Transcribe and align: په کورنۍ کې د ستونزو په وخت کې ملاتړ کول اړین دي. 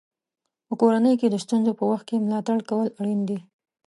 په 0.67 0.73
کورنۍ 0.81 1.13
کې 1.19 1.27
د 1.29 1.35
ستونزو 1.43 1.71
په 1.79 1.83
وخت 1.91 2.05
کې 2.09 2.23
ملاتړ 2.25 2.57
کول 2.69 2.87
اړین 2.99 3.19
دي. 3.29 3.39